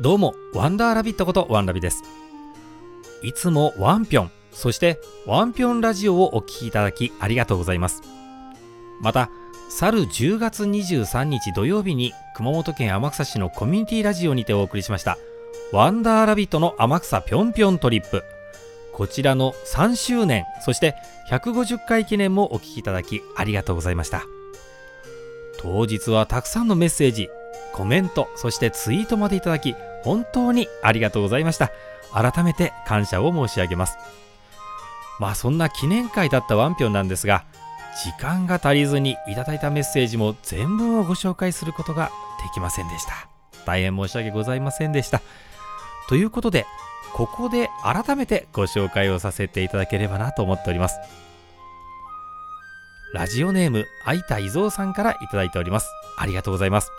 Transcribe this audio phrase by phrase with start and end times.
[0.00, 2.04] どうも、ワンダーラビットことワンラビです。
[3.24, 8.02] いつもワンピョン、そしてワンピョンラジオをお聴きいただきありがとうございます。
[9.00, 9.28] また、
[9.68, 15.18] 去る10月23日土曜日に熊本県天草市のコミュニティラジオにてお送りしました
[15.72, 18.24] ワンダーラビットの天草ぴょんぴょんトリップ
[18.94, 20.94] こちらの3周年そして
[21.30, 24.24] 150回記念もお聴きいただきありがとうございました
[25.60, 27.28] 当日はたくさんのメッセージ
[27.78, 31.70] コメントそしてツイートまでいただき本当にありがとうございました。
[32.12, 33.96] 改めて感謝を申し上げます。
[35.20, 37.44] まあそんな記念会だったワンピョンなんですが
[38.02, 42.10] 時間が足りずにいただいたメッセージも全文をご紹介することが
[42.42, 43.28] できませんでした。
[43.64, 45.22] 大変申し訳ございませんでした。
[46.08, 46.66] ということで
[47.14, 50.98] ここで改めてご紹介をさせていただければなと思っております。
[53.14, 55.88] ラジオネーム相田伊蔵さんからいただいております。
[56.18, 56.90] ありがとうございます。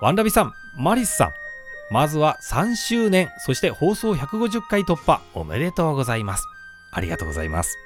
[0.00, 1.32] ワンラビさんマリスさん。
[1.92, 6.46] まずは3周年そして放送150回突破おめでとうございます。
[6.92, 7.76] ありがとうございます。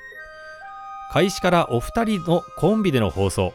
[1.11, 3.53] 開始からお二人のコンビでの放送1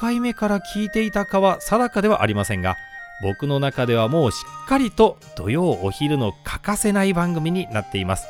[0.00, 2.76] 回目から聞いていたかは定かではありませんが
[3.22, 8.26] 僕の中ではもうしっかりと土曜お昼の欠かせない番組になっています。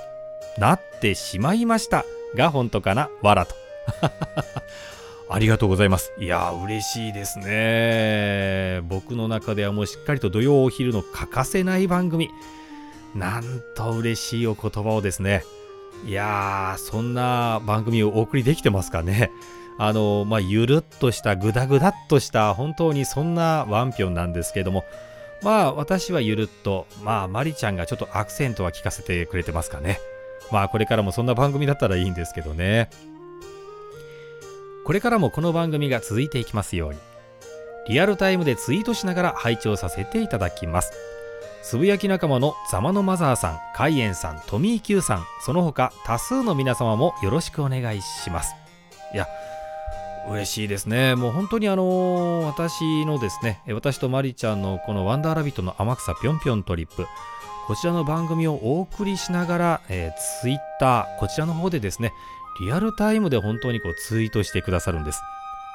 [0.59, 3.11] なってしまいましたが本当かな？
[3.23, 3.55] わらと。
[5.29, 12.31] ありがとうございますいや嬉しいですね僕の中ではもうしっかりと土曜お昼の欠かせない番組
[13.15, 15.43] なんと嬉しいお言葉をですね
[16.05, 19.31] いやー、そんな番組をお送りできてますかね。
[19.79, 24.85] あの、まあ、ゆるっとした、ぐだぐだっとした、本当にそんなワンピョンなんですけども、
[25.43, 29.99] まあ、私はゆるっと、まあ、まりちゃんがちょっとアクセントは聞かせてくれてますかね。
[30.53, 32.89] まあ、これからもそんな番組だったらいいんですけどね。
[34.87, 36.99] これからもこの番組が続いていきますように、
[37.89, 40.93] リアルタイムでツイートしながら拝聴させていただきます。
[41.65, 48.55] つぶやき仲間のザマのマザーさん、カイエンさん、トミーキューさん、その他多数の皆様もよろしくお願いします。
[49.13, 49.27] いや、
[50.31, 51.17] 嬉しいですね。
[51.17, 57.09] もう本当にあのー、私のですね、私とマリちゃんのこのワンダーラビットの天草ぴょんぴょんトリップ、
[57.67, 62.13] こちらの番組をお送りしながら、えー、ツイッター、こちらの方でですね、
[62.61, 65.21] リアルタイムで本当にこうツイートしてくださるんです。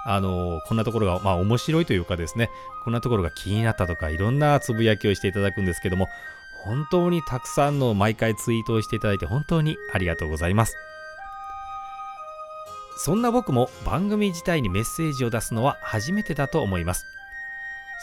[0.04, 2.50] あのこんなところが、まあ面白いというかですね、
[2.84, 6.08] こんなところが気になったとか、いろんなつぶやきをしていただくんですけども、
[6.64, 10.76] 本当にたくさんの毎回ツイートをしていただいて本当にありがとうございます。
[12.98, 17.04] そんな僕も番組自体にメッセージを出すのは初めてだと思います。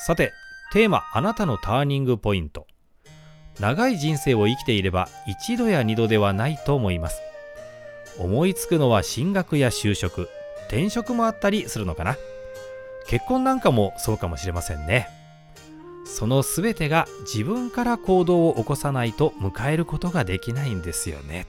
[0.05, 0.33] さて、
[0.73, 2.67] テーマあなたのターニングポイント。
[3.61, 7.28] 長い人生を生きていれば一度や二度ではないと思います。
[8.19, 10.29] 思いつくのは進学や就職、
[10.67, 12.17] 転職もあったりするのかな。
[13.07, 15.09] 結婚なんかもそうかもしれませんね。
[16.05, 21.47] その全てが自分から行動を起こさないと迎えることができないんですよね。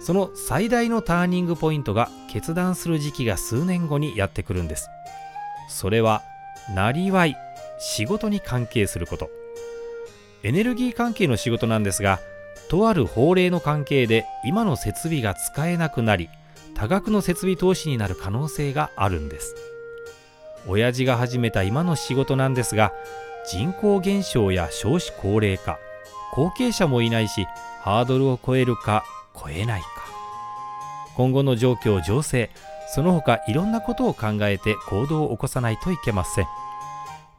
[0.00, 4.88] その最大のターニングポイントが決断する時期が数年後にやってくるんです。
[5.68, 6.22] それは
[6.74, 7.36] なりわい
[7.78, 9.30] 仕事に関係すること。
[10.42, 12.20] エネルギー関係の仕事なんですが
[12.68, 16.28] とある法令の関係で今の設備が使えなくなり
[16.74, 19.54] 多額の設備投資になる可能性があるんです。
[20.66, 22.92] 親父が始めた今の仕事なんですが
[23.50, 25.78] 人口減少や少子高齢化
[26.32, 27.46] 後継者もいないし
[27.80, 29.04] ハードルを超えるか
[29.34, 29.88] 超えないか。
[31.16, 32.50] 今後の状況情勢
[32.94, 36.46] その他いろんなことを考えて行動を起こさないといけません。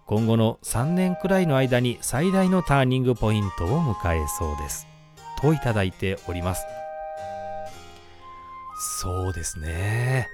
[0.06, 4.88] 今後の3年くらいの間に最大のターニングポイントを迎えそうです。
[5.42, 6.66] といただいております
[9.02, 10.30] そうですね。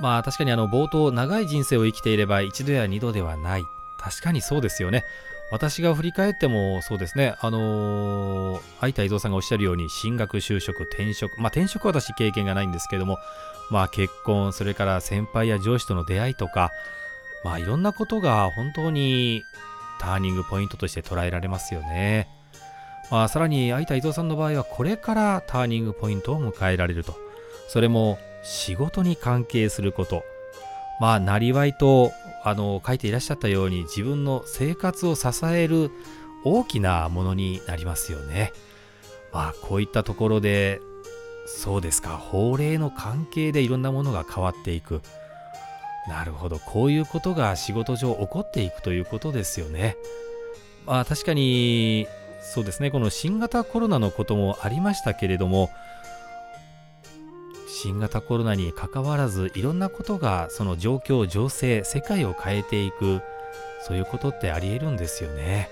[0.00, 3.62] まあ確かにあの冒頭長い人生を生きていれば一度や二度ではない。
[3.98, 5.04] 確かにそうですよね。
[5.50, 13.18] 私が振り返ってもそうですね、あのー、相田伊蔵さんがおっしゃるように進学、就職、転職、まあ転職は私経験がないんですけども、
[13.70, 16.72] まあ結婚、それから先輩や上司との出会いとか、
[17.44, 19.42] まあいろんなことが本当に
[20.00, 22.28] ターニングポイントとして捉えられますよね。
[23.10, 27.16] まあさらに相田伊蔵さんの場合はこれからターニングポイントを迎えられると。
[27.68, 30.24] それも仕事に関係すること。
[31.00, 32.12] まあなりわいと
[32.42, 35.90] あの書いていらっしゃったように自分の生活を支える
[36.44, 38.52] 大きなものになりますよね。
[39.32, 40.80] まあこういったところで
[41.46, 42.16] そうですか。
[42.16, 45.02] 法令の関係でいろんなものが変わっていく。
[46.08, 46.58] なるほど。
[46.60, 49.96] こういうことが仕事上起こっていくということですよね。
[50.86, 52.06] まあ確かに
[52.54, 52.90] そうですね。
[52.90, 55.70] この新型コロナのこともありましたけれども
[57.68, 63.20] 新型コロナにかかわらずいろんなことがその状況情勢世界を変えていく
[63.86, 65.68] そういうことってありえるんですよね。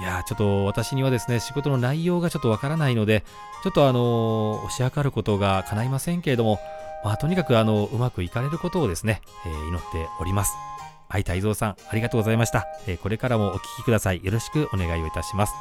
[0.00, 3.22] いやちょっと私にはですね仕事の内容がちょっとわからないので
[3.62, 6.58] ちょっとあのー、押し量ることが叶いませんけれども
[7.04, 10.69] まあとにかくあのうまくいかれることをですね、えー、祈っております。
[11.10, 14.24] 相田伊蔵さんありがとうございました、え、これからもお聞きください。
[14.24, 15.52] よろしくお願いをいたします。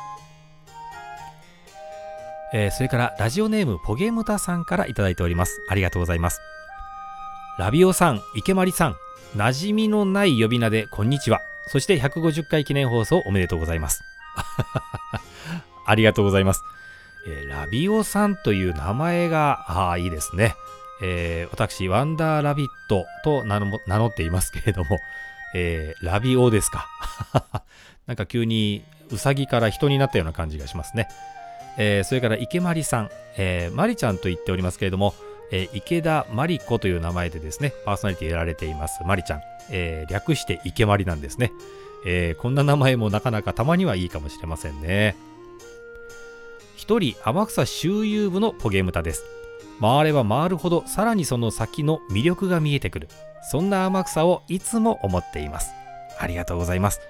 [2.54, 5.62] え、それからラジオネームポゲムタさんからいただいております。
[5.69, 6.40] ありがとうございます。
[7.57, 8.96] ラビオさん池まりさん
[9.36, 11.42] 馴染みのない呼び名でこんにちは。
[11.68, 14.01] そして150回記念放送おめでとうございます。
[15.86, 16.63] ありがとうございます。
[17.28, 20.56] えー、ラビオさんという名前が、ああいいですね。
[21.01, 25.00] えー、私、ワンダーラビットと名乗っていますけれども、
[25.54, 26.88] えー、ラビオですか。
[28.07, 31.07] なんか急にウサギから人になったような感じがしますね。
[31.78, 35.13] えー、それから池まりさん、えー、まりちゃんと言っておりますけれども、
[35.51, 39.42] えー、池田まり子という名前でですね、パーソナリティやられていますまりちゃん、
[39.72, 41.51] えー、略して池まりなんですね。
[42.06, 45.16] えー、こんな名前もなかなかたまにはいいかもしれませんね。
[46.75, 49.24] 一人天草周遊部のポゲムタです。
[49.81, 53.07] 回れば回るほどさらにその先の魅力が見えてくる。
[53.44, 55.74] そんな天草をいつも思っています。
[56.19, 57.01] ありがとうございます。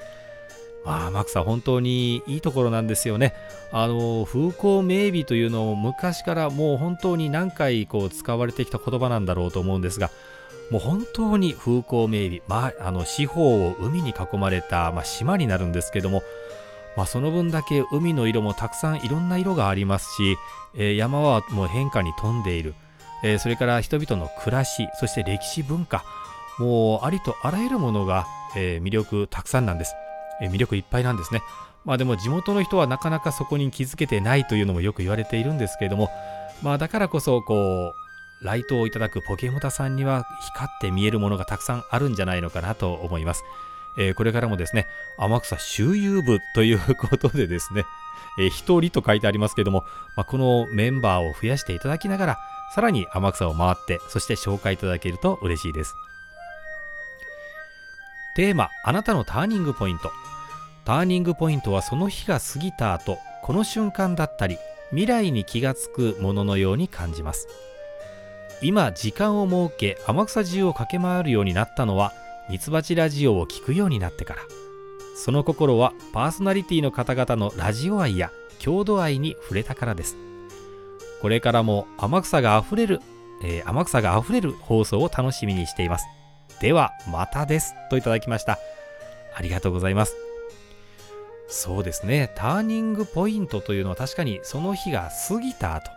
[0.85, 3.33] まあ、天草本当にいいところなんですよね。
[3.71, 10.09] あの、風光明媚というのを昔からもう本当に何回こう使われてきた言葉なんだろうと思うんですが、
[10.71, 16.21] もう本当に風光明媚、まあ、あの四方を海に囲まれた、まあ、島になるんですけども、
[16.95, 20.37] まあ、その分だけ海の色もたくさんいろんな色がありますし、
[20.75, 22.75] えー、山はもう変化に富んでいる、
[23.23, 26.03] えー、それから人々の暮らしそして歴史文化
[26.57, 29.95] もうありとあらゆるものが、えー、魅力たくさんなんです、
[30.41, 31.41] え魅力いっぱいなんですね
[31.85, 36.09] まあでも地元の人はなかなかそこに気づけてないというのもよく言われているんですけれども
[36.61, 43.43] まあだからこそこうライトをいただくポケモタさんには光って見えるものがたくさんあるんじゃないのかなと思います。
[43.97, 44.87] えー、これからもですね、
[45.17, 47.85] 天草周遊部ということでですね、
[48.39, 49.83] えー、一人と書いてありますけれども、
[50.15, 52.39] まあ、このメンバーを増やしていただきながら、
[52.73, 55.93] さらに天草を回って、そして紹介いただけると嬉しいです。
[58.35, 60.11] テーマ、あなたのターニングポイント。
[60.85, 64.57] ターニングポイントはその日が過ぎた後、この瞬間だったり、
[64.89, 67.47] 未来に気がつくもののように感じます。
[68.61, 72.11] 今時間を設け天草中を駆け回るようになったのは
[72.49, 74.41] ミツバチラジオを聴くようになってから
[75.15, 80.17] その心はパーソナリティの方々のラジオ愛や郷土愛に触れたからです
[81.21, 83.01] これからも天草があふれる、
[83.43, 86.05] えー、天草があふれる放送を楽しみにしています。
[86.61, 87.73] ではまたです。
[87.89, 88.59] といただきました。
[89.35, 90.15] ありがとうございます。
[91.47, 92.31] そうですね。
[92.35, 95.89] ターニングポイントというのは確かにその日が過ぎた後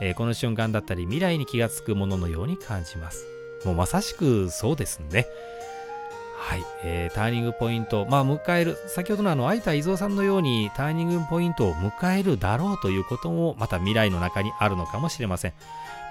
[0.00, 3.26] えー、この瞬間だったり未来に気がつくもののように感じます。
[3.64, 5.26] もうまさしくそうですね。
[6.42, 15.52] はい、えー、ターニングポイント、まあ、迎える、先ほどのあの、相田伊蔵さんのようにターニングポイントを迎えるだろうということも、また未来の中にあるのかもしれません。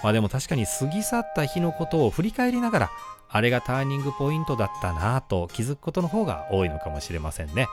[0.03, 2.89] まあでも確かに過ぎ去った日のことを振り返りながら、
[3.27, 7.67] あれがターニングポイントだったなぁと気づくことの方が多いのかもしれませんね。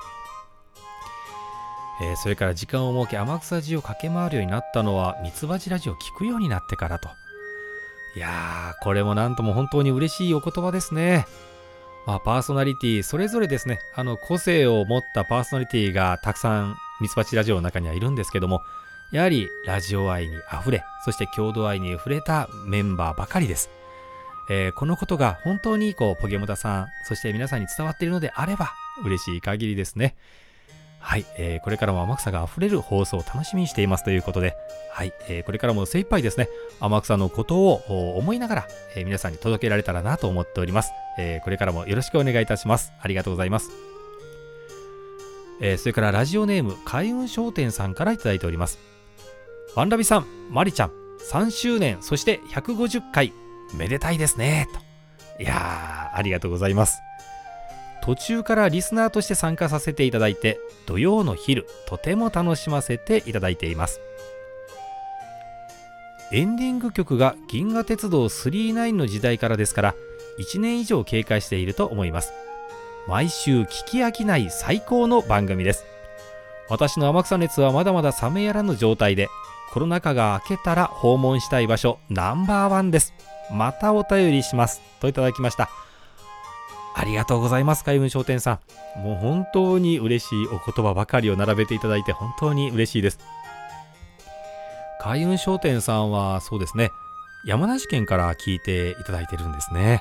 [2.02, 7.08] えー、それから時間を設け天草寺を駆け回るようになったのはミツバチラジオを聞くようになってからと。
[8.16, 11.26] いやー、これもなんとも本当に嬉しいお言葉ですね。
[12.06, 18.62] まあ、パーソナリティ、それぞれですね、あの、個性を持ったパーソナリティがたくさんミツバチラジオの中にはいるんですけども、
[19.12, 23.70] やはりラジオ愛に溢れ、そして郷土愛に触れたメンバーばかりです。
[24.48, 28.72] えー、このことが本当にこう、ポケモタさん、そして皆さんに伝わっているのであれば、
[29.04, 30.16] 嬉しい限りですね。
[31.06, 34.56] はい、えー、これからも天草が溢れる放送を楽しみにしていますということで、
[34.90, 36.48] はい、えー、これからも精一杯ですね、
[36.80, 41.44] 天草のことを思いながら、えー、皆さんに届けられたらなと思っております、えー。
[41.44, 42.92] これからもよろしくお願いいたします。
[43.00, 43.70] ありがとうございます。
[45.60, 48.80] えー、それからラジオネーム、開運商店さんからいただいております。
[49.76, 50.90] ワンラビさん、マリちゃん、
[51.30, 53.32] 3周年、そして150回、
[53.76, 54.66] めでたいですね、
[55.38, 55.40] と。
[55.40, 56.98] いやー、ありがとうございます。
[58.06, 64.00] 途中からリスナーとして参加させていただいて土曜の昼とても楽しませていただいています。
[66.30, 69.94] エンディング曲が銀河鉄道999の時代からですから
[70.38, 72.32] 1年以上経過していると思います。
[73.08, 75.84] 毎週聞き飽きない最高の番組です。
[76.68, 79.28] 私の天草熱はまだまだ冷めやらぬ状態で
[79.72, 83.14] コロナ禍が明けたら訪問したい場所ナンバーワンです。
[83.50, 84.80] またお便りします。
[85.00, 85.86] といただきました。
[86.98, 88.58] ありがとうございます、海運商店さ
[88.96, 89.00] ん。
[89.02, 93.18] もう本当に嬉しいお言葉ばかりを並べていただいて本当に嬉しいです。
[94.98, 96.90] 海運商店さんはそうですね、
[97.44, 100.00] 山梨県から聞いていただいてるんですね。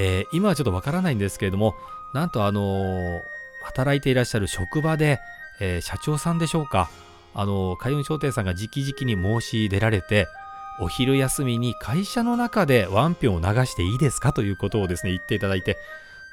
[0.00, 1.76] えー、今はちょっとわからないんですけれども、
[2.12, 3.20] なんとあのー、
[3.66, 5.20] 働いていらっしゃる職場で、
[5.60, 6.90] えー、社長さんでしょうか
[7.34, 10.26] あの海運商店さんが直々に申し出られて
[10.80, 15.76] お昼休みに会社の中でワンピョンを流していいですかということをですね言っていただいて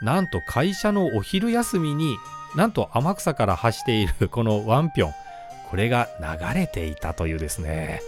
[0.01, 2.17] なんと会社のお昼休みに
[2.55, 5.13] なんと天草から発しているこのワンピョン。
[5.69, 8.01] これが流れていたというですね。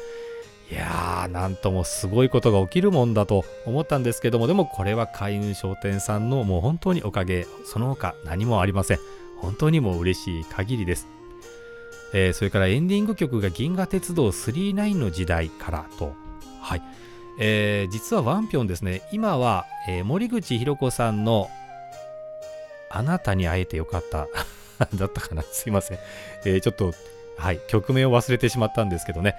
[0.72, 7.48] いやーなんともすごいことが起きるもんだと思ったんですけどもでもこれは海運商店さんのもう本当におかげ。
[7.66, 9.00] その他何もありません
[9.38, 11.08] 本当にもう嬉しい限りです、
[12.14, 16.29] えー、それからエンディング曲が銀河鉄道39の時代からと。
[16.62, 16.82] はい、
[17.40, 19.02] えー、実はワンピョンですね。
[19.12, 21.50] 今は、えー、森口博子さんの
[22.90, 24.28] あなたに会えてよかった。
[24.96, 25.44] だったかな？
[25.44, 26.00] すいません、
[26.46, 26.94] えー、ちょっと
[27.38, 27.60] はい。
[27.68, 29.36] 曲名を忘れてしまったんですけどね。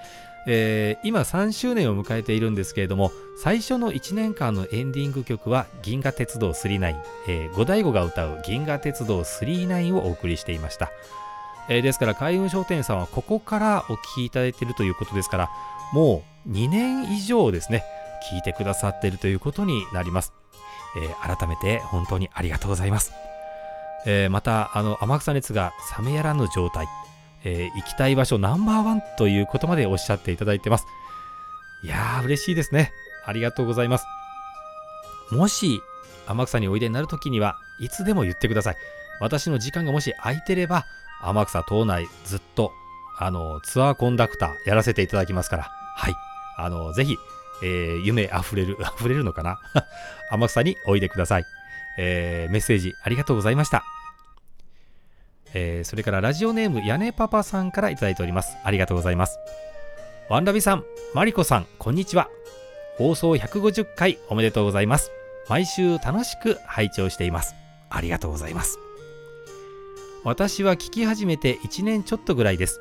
[0.47, 6.95] えー、今3周年を迎えているんですけれども最初の1年間のエンディング曲は「銀河鉄道999」
[7.27, 10.91] えー、五大悟が歌う「銀河鉄道999」をお送りしていました、
[11.69, 15.49] えー、ですから開運商店さんはここからお聴きいただいているということですから
[15.93, 17.83] もう2年以上ですね
[18.31, 20.33] 聞いてくださっているということになります、
[20.97, 23.13] えー、改めて本当にありがとうございます、
[24.05, 26.87] えー、またあの天草熱が冷めやらぬ状態
[27.43, 30.85] えー、行きたい場所ナンバーワンということまでおっしゃっていただいてます。
[31.83, 32.91] いやー、嬉しいですね。
[33.25, 34.05] ありがとうございます。
[35.31, 35.81] もし、
[36.27, 38.75] 天草においでになるときには、いつでも言ってください。
[39.19, 40.85] 私の時間がもし空いてれば、
[41.21, 42.71] 天草島内ずっと、
[43.17, 46.13] あの、ツアーコンダクターやらせていただきますから、はい。
[46.63, 47.17] あの、ぜひ、
[47.63, 49.59] えー、夢あふれる、 あふれるのかな？
[50.31, 51.45] 天草においでください。
[51.97, 53.83] えー、メッセージありがとうございました。
[55.53, 58.55] えー、それからラジオネーム屋根パパさんからいただいております。
[58.63, 59.37] ありがとうございます。
[60.29, 62.29] ワンラビさん、マリコさん、こんにちは。
[62.97, 65.11] 放送150回おめでとうございます。
[65.49, 67.55] 毎週楽しく拝聴しています。
[67.89, 68.79] ありがとうございます。
[70.23, 72.79] 私は聞き始めて1年ちょっとぐらいです。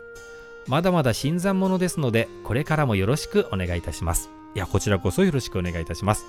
[0.66, 4.30] まだまだ新参者ですので、これからもよろしくお願いいたします。
[4.54, 6.24] いや、こちらこそよろしくお願いいたします。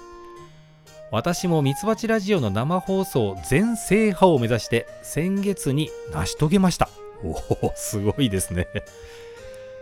[1.11, 6.89] 私もミツバチラジオの生放送全制覇を目指して先月に成し遂げました。
[7.23, 8.67] おお、すごいですね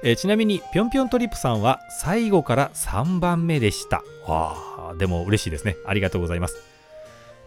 [0.03, 4.03] えちなみにぴょんぴょんトリップさんは最後から3番目でした。
[4.27, 4.56] わ
[4.91, 5.75] あ、でも嬉しいですね。
[5.86, 6.58] ありがとうございます。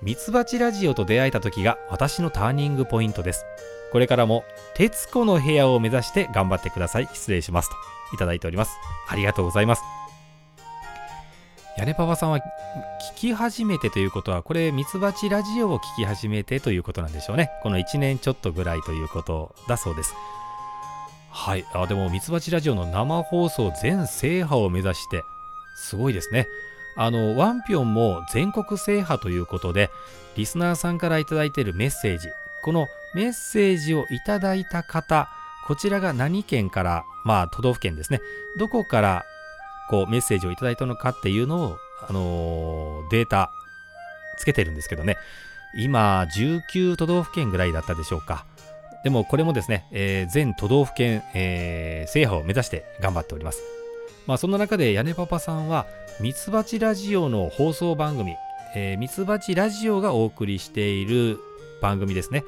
[0.02, 3.44] ミツバチラジオと出会えた時が私のターニングポイントです。
[3.92, 4.44] これからも
[4.74, 7.08] 徹子の部屋を目指して頑張ってください。
[7.12, 7.76] 失礼しますと
[8.14, 8.72] いただいております。
[9.08, 9.82] ありがとうございます。
[11.76, 12.42] 屋根パパさんは聞
[13.16, 17.50] き始めてということは、これ、ミツバチラジオを聞き始めてということなんでしょうね。
[17.62, 20.14] この1年ちょっとぐらいということだそうです。
[21.30, 21.64] はい。
[21.72, 25.22] あ、でも、ミツバチラジオの生放送全制覇を目指して、
[25.76, 26.46] すごいですね。
[26.96, 29.90] あの、ワンピョンも全国制覇ということで、
[30.36, 32.28] リスナーさんから頂いているメッセージ、
[32.62, 35.28] このメッセージをいただいた方、
[35.66, 38.20] こちらが何県から、まあ、都道府県ですね。
[38.58, 39.24] どこから
[39.90, 41.76] こうメッセージをいただいたのかっていうのを、
[42.08, 43.50] あのー、データ
[44.38, 45.16] つけてるんですけどね。
[45.74, 48.44] 今19都道府県ぐらいだったでしょうか。
[49.04, 53.62] でもこれもですね、えー、全都道府県、えー、制覇を目指して頑張っております。
[54.26, 55.86] まあそんな中で屋根パパさんは
[56.20, 58.36] ミツバチラジオの放送番組
[58.96, 61.38] ミツバチラジオがお送りしている
[61.82, 62.44] 番組ですね、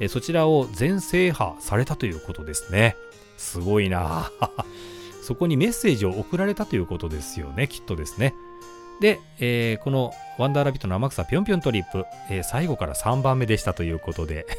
[0.00, 2.96] え、そちらを全制覇されたということですね。
[3.36, 4.30] すごいな。
[5.22, 8.34] そこにメッセージを送られたということですよね、きっとですね。
[9.00, 14.46] で、えー、このワンダーラビットの天草ぴょんぴょんトリップ、えー、最後から3番目でしたということで。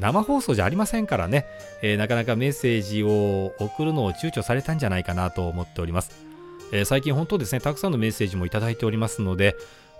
[0.00, 1.46] 生放送じゃありませんからね、
[1.80, 6.10] えー、なかなかメッセージを送るのを躊躇されたんじゃないかなと思っております。
[6.72, 9.54] え最近本当ですね、たくさんのメッセージもいただいておりますので、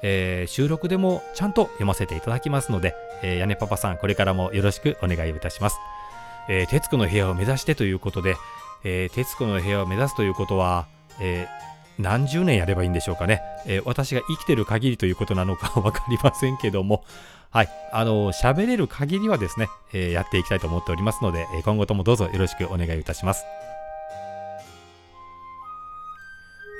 [0.06, 5.78] え収録でもちゃんと読ませていただきますので、え屋根パパさん、これからもよろしくお願いいたします。
[6.48, 8.36] えー、徹子の部屋を目指してということで、
[8.84, 10.86] えー、徹子の部屋を目指すということは、
[11.20, 17.04] えー、何十年やればいいんでしょうかね、えー、私が生きてる限りということなのか 分かりませんけども、
[17.50, 23.44] はい、あの喋れる限りはですね、えやっていきたいと思っておりますので、え今後ともどうぞよろしくお願いいたします。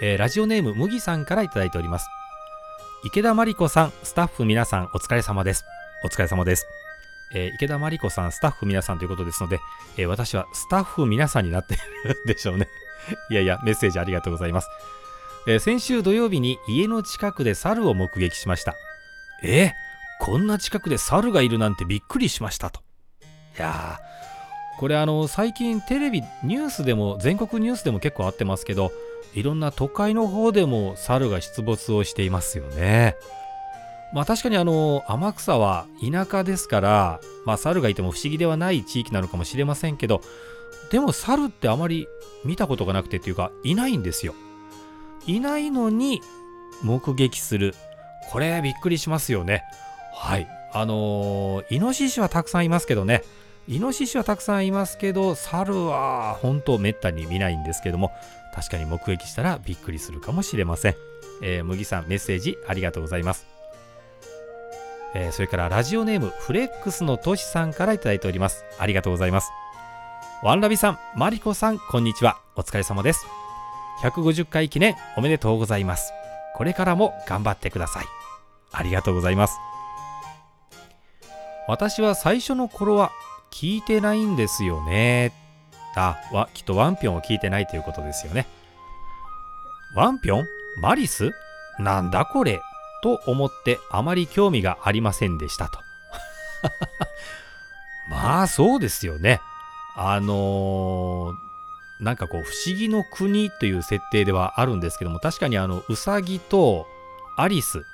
[0.03, 2.09] えラジオネーム麦さんからいただいております。
[3.07, 5.67] 池田真理子さん、スタッフ皆さんお疲れ様です。
[6.05, 6.67] お疲れ様です。
[7.35, 9.61] えー、池田真理子さん、スタッフ皆さんということですので、
[9.99, 11.77] えー、私はスタッフ皆さんになってい
[12.09, 12.67] るでしょうね。
[13.31, 14.69] いやいや、メッセージありがとうございます。
[15.47, 18.75] えー、先週土曜日に家の近くで猿を目撃しました。
[19.43, 19.73] えー、
[20.21, 22.81] こんな近くで猿がいるなんてびっくりしましたと。
[23.59, 24.14] いやー、
[24.79, 28.93] これあの、最近テレビ、ニュースでも、全国ニュースでも結構あってますけど、
[29.35, 33.17] いろんな都会の方でも猿が出没をしていますよね。
[34.13, 40.21] まあ確かにあの天草は田舎ですからまあ猿がいても不思議ではない地域なのかもしれませんけど
[40.93, 42.07] でも猿ってあまり
[42.45, 44.35] 見たことがなくてっていうかいないんですよ。
[45.27, 46.21] いないのに
[46.83, 47.75] 目撃する。
[48.31, 49.65] これびっくりしますよね。
[50.15, 50.47] はい。
[50.73, 53.23] あのー、イノシシはたくさんいますけどね。
[53.67, 58.13] イノシシはたくさんいますけど猿は本当めったに見ないんですけども
[58.55, 60.97] 確かに目撃したらびっくりするかもしれません、
[61.43, 63.47] えー、麦さんメッセージありがとうございます。
[65.17, 68.65] えー、それからラジオネームフレックスのトシさんからいただいております。
[68.79, 69.51] ありがとうございます。
[70.43, 72.41] ワンラビさんマリコさんこんにちは。
[72.57, 73.25] お疲れ様です。
[74.03, 76.13] 150回記念おめでとうございます。
[76.57, 78.05] これからも頑張ってください。
[78.73, 79.57] ありがとうございます。
[81.69, 83.11] 私は最初の頃は
[83.55, 85.33] 聞いてないんですよね。
[85.97, 88.49] あわきっとワンピョンを聞いてないということですよね。
[89.95, 90.47] ワンピョン？
[90.81, 91.31] マリス？
[91.79, 92.61] なんだこれ？
[93.03, 95.79] と思ってあまり興味がありませんでしたと。
[98.11, 99.41] まあそうですよね。
[99.97, 106.89] あのー、なんかこう不思議の国という設定ではあるんですけども確かにあのウサギと
[107.37, 107.85] アリス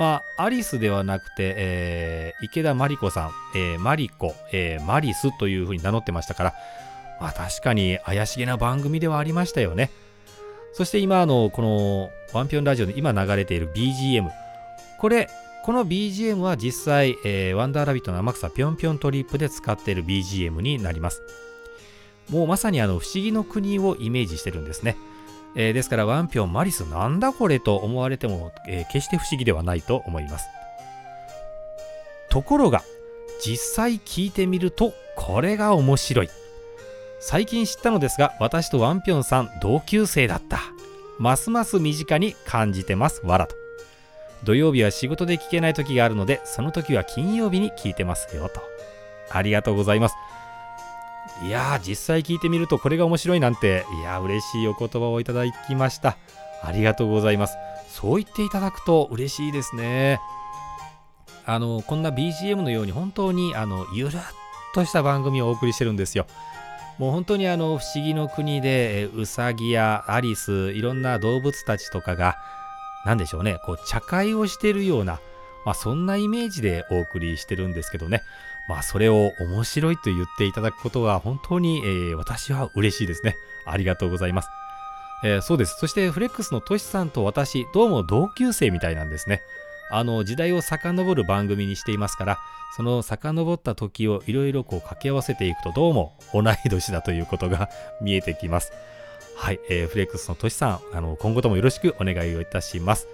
[0.00, 6.54] まあ、アリスではなくて、えー、池田真理子さん、えー、マリコ、えー、マリスというふうに名乗ってましたから、
[7.20, 9.90] まあ確かに怪しげな番組ではありましたよね。
[10.72, 14.30] そして今、あの、このワンピョンラジオで今流れている BGM。
[14.98, 15.28] これ、
[15.66, 21.20] この BGM は実際、えー、ワンダーラビットの天草ぴょんぴょんトリップで使っている BGM になります。
[22.30, 24.96] もうまさにあの不思議の国をイメージしてるんですね。
[25.56, 30.48] えー、ですからワンピョンマリスなんだこれと思われても、えー、決して不思議ではないと思います。
[32.28, 32.82] ところが
[33.44, 36.28] 実際聞いてみるとこれが面白い。
[37.18, 40.60] 最近知ったのですが私とワンピョンさん同級生だった。
[41.18, 43.56] ますます身近に感じてますわらと。
[44.44, 48.62] 土曜日は仕事で聞けない時があるのでその時は金曜日に聞いてますよと。
[49.30, 50.14] ありがとうございます。
[51.42, 56.18] いやー、実際聞いてみるとこれが面白いなんて、いやー、嬉しいお言葉をいただきました。
[56.62, 57.56] ありがとうございます。
[57.88, 60.20] そう言っていただくと嬉しいですね。
[61.46, 64.20] あの、こんな BGM のように本当に、あの、ゆるっ
[64.74, 66.26] とした番組をお送りしてるんですよ。
[66.98, 72.36] もう本当にあの、不思議の国で、うさぎやアリス、いろんな動物たちとかが、
[73.06, 75.18] 何でしょうね、こう、茶会をしてるような、
[75.64, 78.22] まあ、そんなイメージでお送りしてるんですけどね。
[78.70, 83.34] まあ、それを面白いと言っていただくことは本当に、えー、私は嬉しいですね。
[83.66, 84.48] ありがとうございます。
[85.24, 85.76] えー、そうです。
[85.80, 89.42] そしてフレックスのトシさんと私、どうも同級生みたいなんですね。
[89.90, 92.38] あの、時代を遡る番組にしていますから、
[92.76, 98.72] その遡った時をいろいろこう掛け合わせていくと、どうも同い年だということが見えてきます。
[99.34, 103.08] はい、えー、フレックスのトシさん、あの、今後ともよろしくお願いをいたします。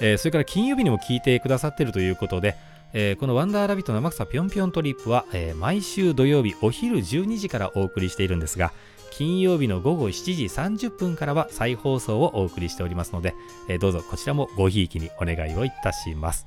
[0.00, 2.56] えー、それから金曜日にも聞いてくださっているということで、
[2.94, 8.72] えー、このワンダーラビット生草ぴょんぴょんトリップは、えー、毎週土曜日お昼12時からお送りしているんですが、
[9.10, 13.34] 金曜日の午後7時30分からは再放送をお送りしておりますので、
[13.68, 16.46] えー、どうぞこちらもごひいきにお願いをいたします。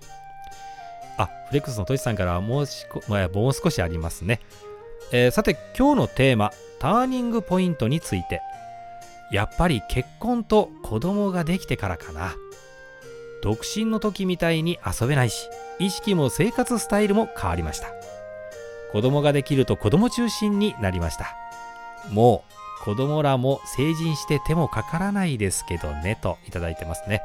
[1.18, 4.40] あ、フレックスのトシさんからはもうしこ、まあ、もう少しありますね。
[5.12, 8.42] えー、さて今日のテーマ、ターニングポイントについて。
[9.32, 12.36] やっぱり結婚と子供ができてからかな。
[13.42, 15.48] 独身の時みたいに遊べないし、
[15.82, 17.88] 意識も生活スタイルも変わりました。
[18.92, 21.36] 子供ができると子供中心になりました。
[22.12, 22.44] も
[22.82, 27.22] う子供らも成人して手もかからないですけどねといただいてますね。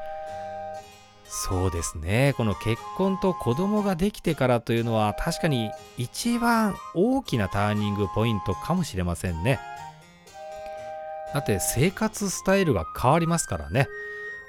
[1.28, 2.34] そうですね。
[2.36, 9.60] この結婚と子供ができてからというのは確かに一番大きなターニングポイントかもしれませんね。
[11.34, 13.88] だって生活スタイルが変わりますからね。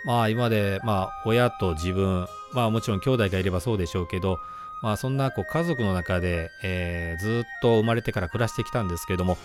[0.05, 4.39] まあ今でまあ親と自分まあもちろん兄弟がいればそうでしょうけど、
[4.81, 9.37] まあそんなこう家族の中で、えー、ずっと生まれてから暮らしてきたんですけれども、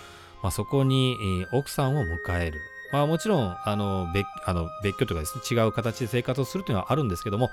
[0.42, 2.60] まあそこに、奥さんを迎える。
[2.92, 7.50] まあもちろん、あの、別、あの、別居とかですね、違う形で生活をするというのはあるんですけども、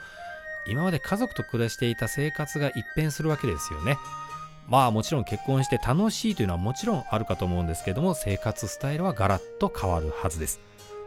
[0.68, 3.98] 今まで家族と暮らしていた生活が一変するわけですよね。
[4.68, 10.60] まあもちろん結婚して楽しいというのはもちろんあるかと思うんですけども、生活スタイルはガラッと変わるはずです。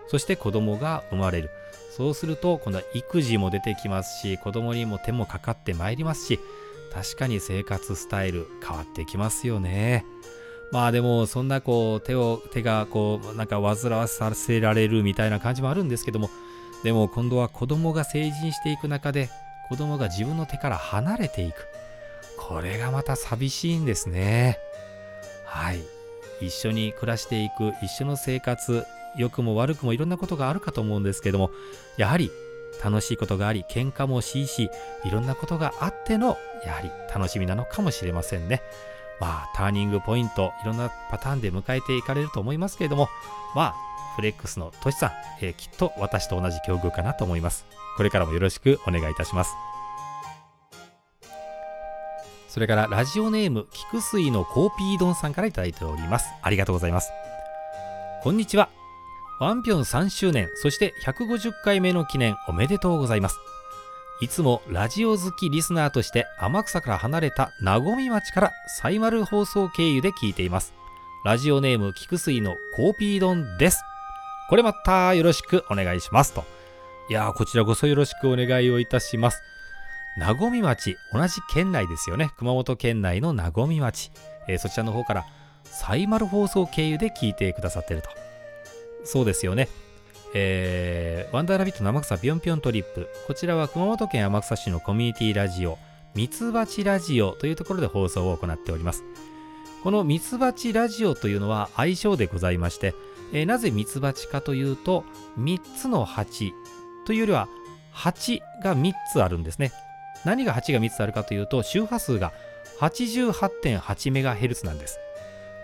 [0.08, 1.50] そして子供が生まれる。
[1.96, 6.40] そうすると今度は育児も出てきますし子供にも手もかかってまいりますし
[6.90, 10.04] 確かに生活スタイル変わってきますよね。
[10.70, 16.30] まあでもそんなこう手を手がこうなんか煩わさせられるみたいな感じもあるんですけども
[16.82, 19.28] でも今度は子供が成人していく中で
[19.68, 21.66] 子供が自分の手から離れていく。
[22.38, 24.58] これがまた寂しいんですね。
[25.44, 25.80] はい。
[26.40, 28.84] 一緒に暮らしていく一緒の生活
[29.16, 31.50] 良くも悪くもいろんなことがあるかと思うんですけども
[31.96, 32.30] やはり
[32.82, 34.70] 楽しいことがあり喧嘩もしいし
[35.04, 38.62] いろんなことがあってのやはり楽しみなのかもしれませんね。
[39.20, 43.08] まあターニングポイントいろんなパターンで迎えていかれると思いますけれども
[43.54, 43.74] まあ
[44.16, 47.66] フレックスのトシさん、えー、きっと私と同じ境遇かなと思います。
[47.96, 49.52] これからもよろしくお願いいたします。
[52.48, 56.28] それからラジオネーム菊水のコーピー丼さんから頂いております。
[56.42, 57.10] ありがとうございます。
[58.22, 58.81] こんにちは。
[59.42, 63.40] ワンピョン3周年、そして150回目の記念おめでとうございます。
[64.20, 70.74] いつもラジオ好きリスナーとして天草から離れた名古町からサイマル放送経由で聞いています。
[71.24, 73.82] ラジオネーム菊水のコーピー丼です。
[74.48, 76.44] これまたよろしくお願いしますと。
[77.10, 79.42] いやー、こちらこそよろしくお願いをいたします。
[80.16, 82.30] 名古町、同じ県内ですよね。
[82.38, 84.12] 熊本県内の名古町。
[84.46, 85.24] えー、そちらの方から
[85.64, 88.31] サイマル放送経由で聞いてくださってると。
[89.04, 89.68] そうですよね。
[90.34, 93.08] えー、ワンダーラビットの天草ぴょんぴょんトリップ。
[93.26, 95.78] こちらは熊本県天草市のコミュニティラジオ、
[96.14, 99.04] ミツバチラジオというところで放送を行っております。
[99.82, 102.94] このミツバチラジオというのは愛称でございまして、
[103.32, 105.04] えー、なぜミツバチかというと、
[105.38, 106.52] 3つの鉢
[107.06, 107.48] というよりは、
[107.90, 109.72] 鉢が3つあるんですね。
[110.24, 112.32] 何が鉢が3つあるかというと、周波数が
[112.80, 114.98] 88.8MHz なんです。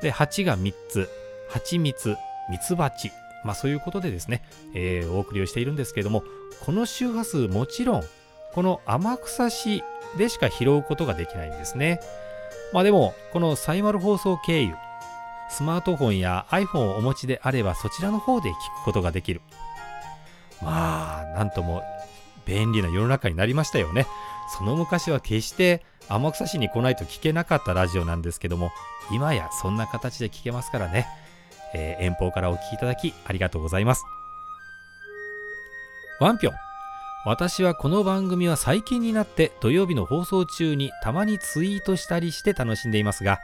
[0.02, 1.08] で、鉢が3つ、
[1.48, 2.16] 蜂蜜、
[2.50, 3.12] ミツバチ、
[3.48, 4.42] まあ、そういうことでですね、
[4.74, 6.22] えー、お送りをしているんですけれども、
[6.66, 8.02] この周波数もちろん、
[8.52, 9.82] この天草市
[10.18, 11.98] でしか拾うことができないんですね。
[12.74, 14.74] まあでも、このサイマル放送経由、
[15.48, 19.40] スマートフォンや iPhone をお持ちであればそちらの方で聞くことができる。
[20.62, 21.82] まあ、なんとも
[22.44, 24.06] 便利な世の中になりましたよね。
[24.58, 28.72] その昔は決して天草市に来ないと聞けなかったラジオなんですけども、
[29.10, 31.06] 今やそんな形で聞けますからね。
[31.74, 34.04] えー、遠方からお聞きいただきありがとうございます。
[36.20, 36.54] ワンピョン。
[37.24, 43.38] 私はこの番組は最近になって土曜日の放送中にたまにツイートしたりして楽しんでいますが、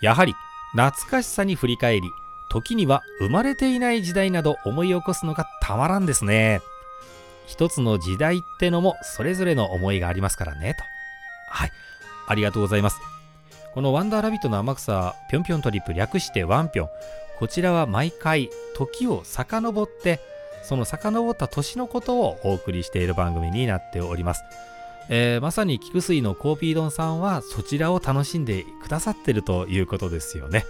[0.00, 0.34] やはり
[0.72, 2.10] 懐かしさに振り返り、
[2.50, 6.60] 時には生まれていない時代など思い起こすのがたまらんですね。
[7.46, 10.84] 一つの時代ってのもそれぞれの思いがありますからね、と。
[11.50, 11.72] はい。
[12.26, 12.98] ありがとうございます。
[13.74, 16.88] このワンダーラビットの天草ぴょんぴょんトリップ略してワンぴょん。
[17.38, 20.20] こちらは毎回時を遡って
[20.62, 24.42] その遡った年のことをお送りしている番組になっております。
[25.08, 30.66] えー、まさに菊水のコーピードンさんはそちらを楽しんでくださってるということですよね。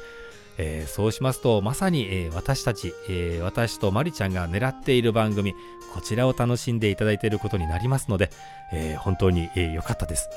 [0.59, 5.55] えー、そうしますとまさに、えー、私たち、え私とまりちゃんが狙っている番組
[5.95, 8.31] こちらを楽しんでいただいていることになりますので、
[8.73, 10.29] え本当に良、えかったです、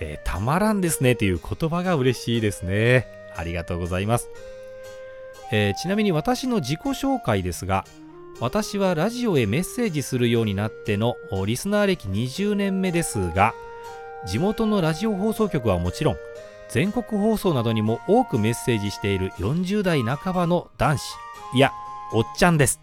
[0.00, 3.06] えたまらんですねという言葉が嬉しいですね。
[3.34, 4.28] ありがとうございます。
[5.52, 7.84] えー、ちなみに私の自己紹介ですが
[8.40, 11.14] 私はラジオへメッセージするようになっての
[11.46, 13.54] リスナー歴20年目ですが
[14.26, 16.16] 地元のラジオ放送局はもちろん
[16.70, 21.02] 全国放送などにも多くメッセージしている40代半ばの男子
[21.54, 21.72] いや
[22.14, 22.80] おっちゃんです。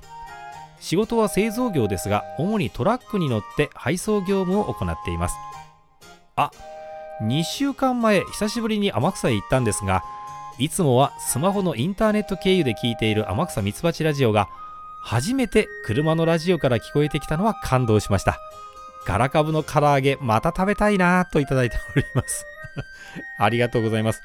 [0.79, 5.35] 仕事は製造業ですが主にトラックに乗って配送業務を行っています。
[6.35, 6.51] あ
[7.21, 10.03] 2週間前久しぶりに天草へ行ったんですが
[10.59, 14.49] いつもはスマホのインターネット経由で聞いている天草ミツバチラジオが
[15.01, 18.39] 初めて車のラジオから聞こえてきたのは感動しました。
[19.05, 22.45] ガラカブの唐揚げまた食べたいなといただいております。
[23.39, 24.21] ありがとうございます。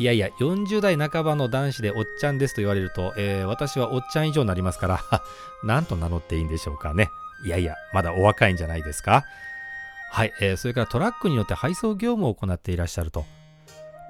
[0.00, 5.00] いやいや40代半ばの男子でおっちゃんですと言われると、えー、私はおっちゃん以上になりますから
[5.62, 7.08] 何と名乗っていいんでしょうかね。
[7.44, 9.24] いやいやまだお若いんじゃないですか。
[10.10, 13.24] はい、えー、それからトラックによって配送業務を行っていらっしゃると。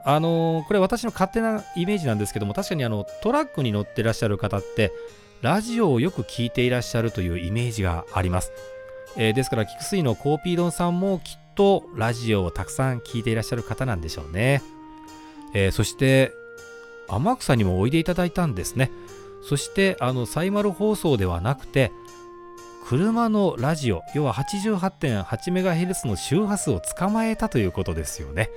[0.05, 4.93] あのー、これ私の勝手なイメージなんですけども確かにあのトラックに乗ってらっしゃる方って
[5.43, 8.53] ラジオをよく聞いていらっしゃるというイメージがあります、
[9.17, 14.63] えー、ですから菊水のコーピードンさんもきっとラジオをたくさん聞いていらっしゃる方なんでしょうね、
[15.55, 16.33] えー、そして
[17.09, 18.91] 天草にもおいでいただいたんですね。
[19.43, 21.93] そしてあのサイマル放送ではなくて
[22.85, 28.51] 車のラジオ要は 88.8MHz の周波数を捕まえたということですよね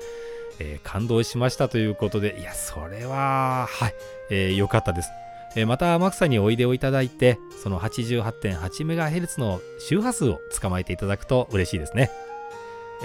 [0.59, 3.95] えー、感動しましたということで、いや、それは、はい、
[4.29, 5.09] えー、よかったです。
[5.55, 12.11] えー、また天草においでをいただいて、その 88.8MHz の周波数を捕まえていただくと嬉しいですね。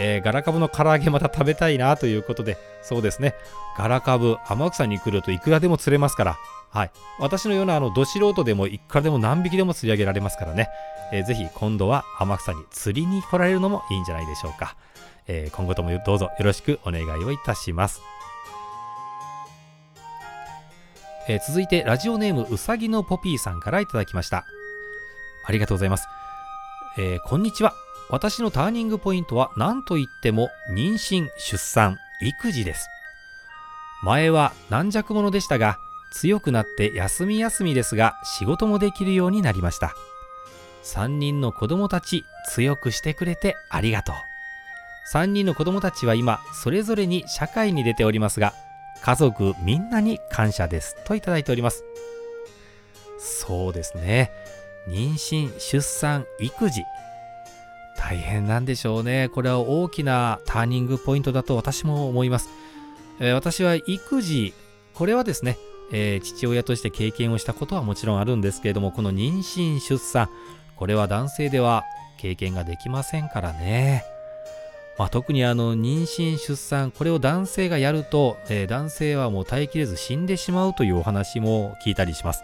[0.03, 3.35] えー、ガラカブの唐揚げまた食べたいなということで、そうですね、
[3.77, 6.39] ガラカブ、天草に来るといくらでも釣れますから、
[6.71, 10.71] はい、私のようなあのど素人でもいくらでも何匹でも釣り上げられますからね、
[11.13, 14.75] えー、ぜひ今度は天草に釣りに来られるのもいいんじゃないでしょうか。
[15.27, 18.01] えー、今後ともどうぞよろしくお願いをいたします。
[21.29, 24.47] えー、続いてラジオネームうさぎのポピーさんからいただきました。
[25.45, 26.09] ありがとうございます。
[26.97, 27.75] えーこんにちは
[28.11, 32.89] 私のターニングポイントは何と言っても妊娠出産育児です。
[34.03, 35.79] 前は軟弱者でしたが
[36.13, 39.95] 強くなって休み休みですが仕事もできるようになりました。
[40.83, 44.15] 3人の子供たち強くしてくれてありがとう。
[45.13, 48.55] 3人の子供たちは今それぞれに社会に出ておりますが
[49.03, 51.85] 家族みんなに感謝ですといただいております。
[53.19, 54.33] そうですね。
[54.89, 56.83] 妊娠出産育児。
[58.01, 59.29] 大変なんでしょうね。
[59.29, 62.49] これは大きなターニングポイントだと私も思います、
[63.21, 64.55] えー私は育児
[64.95, 65.59] これはですね、
[65.93, 70.29] えー父親として経験をしたことはもちろんあるんですけれどもこの妊娠出産
[70.77, 71.85] これは男性では
[72.19, 74.03] 経験ができませんからね。
[74.99, 82.43] まあ、特にあの妊娠出産これを男性がやると、えー男性はもう耐えきれず死んでしまうというお話も聞いたりします、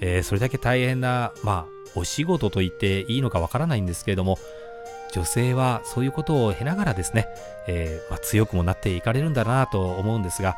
[0.00, 4.38] えーそれだけ大変なまあお仕事と言っていいのかわからないんですけれども
[5.12, 7.28] 女性はそういうことを経ながらですね、
[7.66, 10.56] えーまあ、強くもなっていかれるんだなと思うんですが、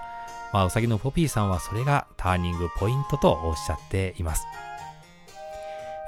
[0.52, 4.44] まあ、うさぎのポピーさんはそれがターニングポイントとおっしゃっています。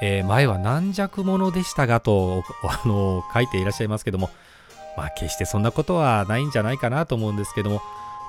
[0.02, 4.30] えー前は軟弱者でしたがと、 あの書いていらっしゃいますけども、
[4.96, 7.80] まあ決してそんなことはないんじゃないかなと思うんですけども、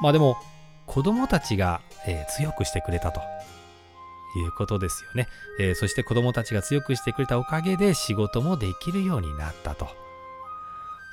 [0.02, 0.38] まあでも
[0.86, 3.20] 子供たちが、えー強くしてくれたと
[4.38, 5.28] いうことですよね。
[5.60, 10.05] えーそして子供たちが強くしてくれたおかげで仕事もできるようになったと。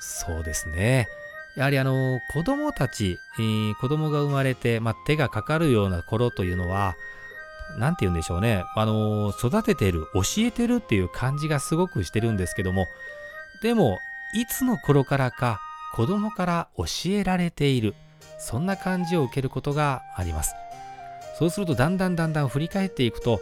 [0.03, 1.07] そうですね。
[1.55, 6.95] やはりあの子供たち、えー子供が生まれて、まあ、手がかかるような頃というのは、
[7.77, 8.63] なんて言うんでしょうね。
[8.75, 12.87] あの育てている、教えてるっていう感じがすごくしてるんですけども、
[13.61, 13.99] でも、
[14.35, 15.61] いつの頃からか
[15.93, 17.95] 子供から教えられている、
[18.39, 20.53] そんな感じを受けることがあります。
[21.39, 23.39] そうすると、だんだんだんだん振り返っていくと、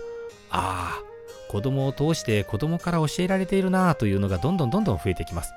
[0.50, 5.54] ああ、子供を通して子供から教えられているなというのがどんどんどんどん増えてきます。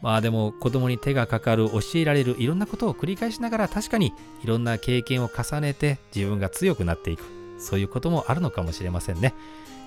[0.00, 4.12] まあでも子供に手がかかる、教えられる、いろんなことを繰り返しながら確かに
[4.44, 7.22] いろんな経験を重ねて自分が強くなっていく。
[7.58, 9.34] そういうこともあるのかもしれませんね。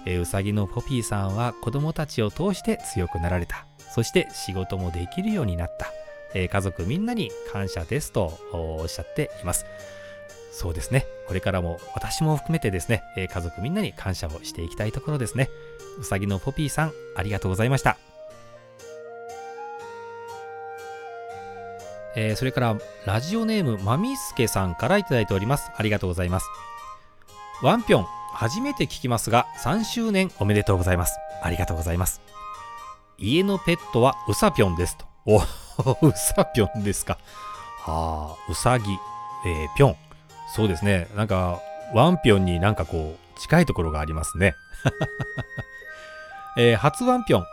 [0.05, 3.65] えうさぎのポピーさんは子供たちを通して強くなられた。
[3.93, 5.87] そして仕事もできるようになった。
[6.33, 9.65] えー家族みんなに感謝ですとおっしゃっています。
[10.51, 11.05] そうですね。
[11.27, 15.49] これからも私も含めてですね、えー家族みんなに感謝をしていきたいところですね。
[15.99, 18.10] うさぎのポピーさん、ありがとうございました。
[22.15, 25.71] えーそれからラジオネームまみすけさんからいただいております。
[25.75, 26.47] ありがとうございます。
[27.61, 31.17] ワンピョン初めて聞きますが3周年おめでとうございます。
[31.41, 32.21] ありがとうございます。
[33.17, 35.05] 家のペットはうさぴょんですと。
[35.25, 35.37] お
[36.07, 37.17] うさぴょんですか。
[37.83, 38.91] はあうさぎ、
[39.45, 39.95] えーぴょん。
[40.53, 41.07] そうですね。
[41.15, 41.59] なんか
[41.93, 44.55] ワンピョンになんかこう近いところがありますね。
[46.57, 47.45] えー初ワンピョン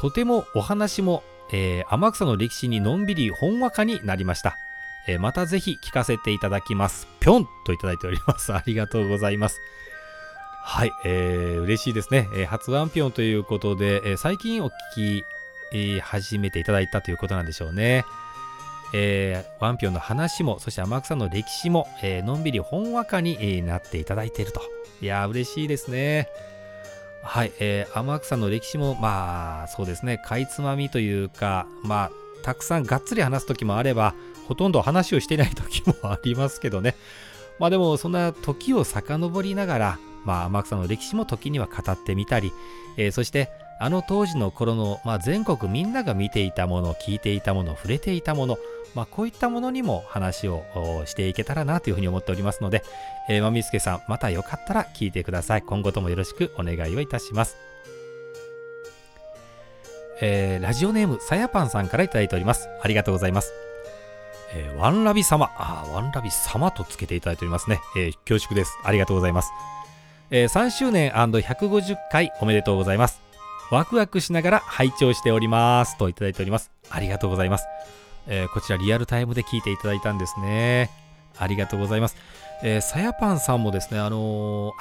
[0.00, 4.56] とてもお話もえー天草の歴史にのんびりほんわかになりました。
[5.08, 7.06] えーまたぜひ聞かせていただきます。
[7.20, 8.52] ぴょんといただいております。
[8.54, 9.60] ありがとうございます。
[10.62, 12.28] はい、えー嬉しいですね。
[12.34, 15.24] えー初ワンピョンということで、えー最近お聞き、
[15.72, 18.04] えー始めていただいたということなんでしょうね。
[18.92, 24.60] えーワンピョンの話も、そして天草の歴史も、えーのんびりほんわかに、えーなっていただいていると。
[25.00, 26.28] いやー、嬉しいですね。
[27.26, 32.10] はい、えー天草の歴史も、まあ、そうですね、かいつまみというか、まあ、
[32.42, 34.14] たくさんがっつり話す時もあれば、
[34.46, 36.94] ほとんど話をしてない時もありますけどね。
[37.58, 42.52] まあでも、そんな時を遡りながら、まあ、天草の歴史も時には語ってみたり、
[42.96, 48.56] えーそして、あの当時の頃の、まあ、全国みんなが見ていたもの、聞いていたもの、触れていたもの、
[48.94, 50.64] まあ、こういったものにも話を
[51.04, 52.82] していけたらなというふうに思っておりますので、
[53.28, 55.62] えー、まみすけさん、またよかったら聞いてください。
[55.62, 57.56] 今後ともよろしくお願いをいたします。
[60.20, 62.68] えーラジオネームさやぱんさんからいただいております。
[62.82, 63.52] ありがとうございます。
[64.54, 67.80] えーワンラビ様、あーワンラビ様とつけていただいておりますね。
[67.96, 68.78] えー恐縮です。
[68.82, 69.50] ありがとうございます。
[70.30, 73.25] えー3周年 &150 回おめでとうございます。
[73.70, 75.98] ワクワクしながら拝聴しております。
[75.98, 76.70] といただいております。
[76.88, 77.66] ありがとうございます。
[78.28, 80.90] えーこちらリアルタイムで聞いていただいたんですね。
[81.36, 82.16] ありがとうございます。
[82.62, 84.72] えーさやぱんさんもですね、あのーあ、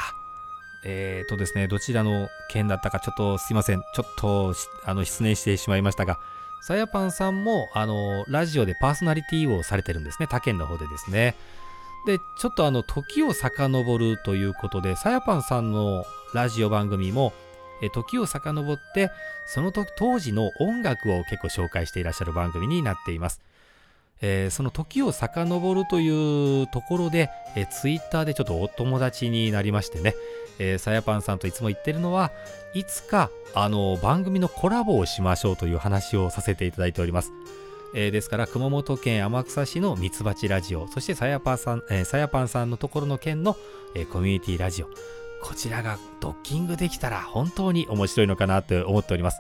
[0.85, 3.81] えーとですね、どちらの県だったかちょっとすいません。
[3.81, 4.53] ちょっと
[4.85, 6.19] あの失念してしまいましたが、
[6.61, 10.27] さやぱんさんも、あのラジオでパーソナリティをされてるんですね。
[10.27, 11.35] 他県の方でですね。
[12.05, 17.33] で、ちょっとあの、時を遡るということで、さやぱんさんのラジオ番組も、
[17.93, 19.11] 時を遡って、
[19.45, 23.41] その時当時の音楽を結構紹介していらっしゃる番組になっています。
[24.21, 30.15] えー、その時を遡るというところで、えー、ツイッターでちょっとお友達になりましてね、
[30.57, 32.31] えー、さやぱんさんといつも言ってるのは
[32.73, 37.31] いつかあの番組のコラボをしましょうという話をさせていただいております。
[37.93, 41.75] ですから熊本県天草市のミツバチラジオそしてさやぱんさ
[42.65, 43.55] ん、のところの県の、
[44.11, 44.89] コミュニティラジオ
[45.47, 49.37] こちらがドッキングできたら本当に面白いのかなと思っております。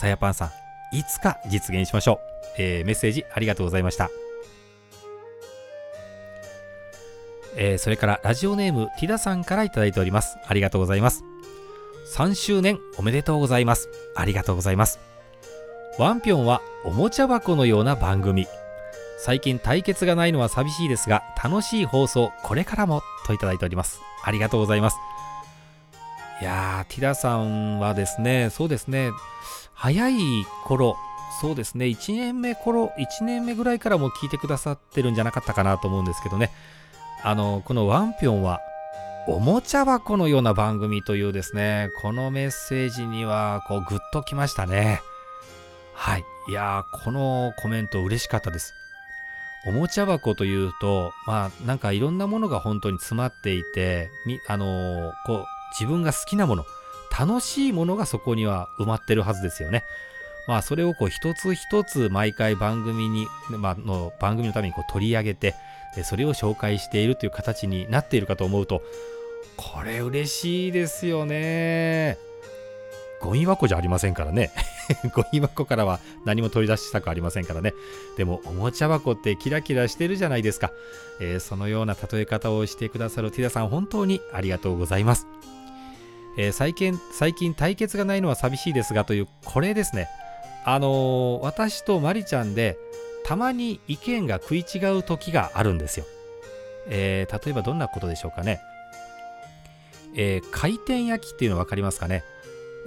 [0.00, 0.52] さやぱんさ
[0.92, 2.18] んいつか実現しましょう。
[2.58, 4.08] えー、メッセージありがとうございました。
[7.56, 10.38] えー、それからラジオネームティダさんから頂いております。
[10.46, 11.24] ありがとうございます。
[12.14, 13.88] 3周年おめでとうございます。
[14.14, 15.00] ありがとうございます。
[15.98, 18.46] ワンピョンはおもちゃ箱のような番組。
[19.18, 24.00] 最近対決がないのは寂しいですが、楽しい放送これからもと頂いております。
[24.24, 24.96] ありがとうございます。
[26.42, 29.10] やー、ティダさんはですね、そうですね、
[29.74, 30.14] 早い
[30.64, 30.96] 頃、
[31.40, 36.50] そうですね、1年目頃、1年目ぐらいからも聞いてくださってるんじゃなかったかなと思うんですけどね、
[37.22, 38.60] あの、このワンピョンは、
[39.28, 45.00] おもちゃ箱のような番組というですね、このメッセージには、こう、ぐっときましたね。
[45.94, 46.24] はい。
[46.48, 48.74] いやー、このコメント嬉しかったです。
[49.64, 55.44] おもちゃ箱というと、まあ、なんかいろんなものが本当に詰まっていて、みあのー、こう、
[55.78, 56.64] 自分が好きなもの、
[57.18, 59.84] 楽しいものがそこには埋まってるはずですよね。
[60.48, 65.54] まあそれをこう一つ一つ毎回番組に、まあ、の番組のためにこう取り上げて
[66.04, 68.82] それを紹介しているという形になっているかと思うと
[69.56, 72.18] これ嬉しいですよね。
[73.20, 74.50] ゴミ箱じゃありませんからね。
[75.14, 77.72] ゴミ箱からは何も取り出したくありませんからね。
[78.16, 80.72] でもおもちゃ箱ってキラキラしてるじゃないですか、
[81.20, 85.28] えー、そのような例え方をしてくださるティダさん本当にありがとうございます。
[86.36, 90.08] えー、最近最近対決がないのは寂しいですがというこれですね
[90.64, 92.78] あのー、私とマリちゃんで
[93.24, 96.06] たまに意見が食い違う時があるんですよ。
[96.88, 98.60] えー、例えばどんなことでしょうかね。
[100.14, 102.24] えー、回転焼きっていうの分かりますかね。